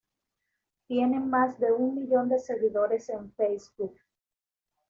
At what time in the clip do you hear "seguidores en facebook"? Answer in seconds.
2.39-3.99